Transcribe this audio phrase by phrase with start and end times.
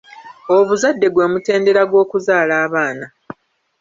[0.55, 3.05] Obuzadde gwe mutendera gw'okuzaala abaana.